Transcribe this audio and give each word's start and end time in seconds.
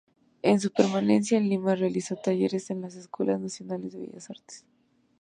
En 0.41 0.59
su 0.59 0.71
permanencia 0.71 1.37
en 1.37 1.47
Lima, 1.47 1.75
realizó 1.75 2.15
talleres 2.15 2.71
en 2.71 2.81
la 2.81 2.87
Escuela 2.87 3.37
Nacional 3.37 3.87
de 3.87 3.99
Bellas 3.99 4.31
Artes. 4.31 4.65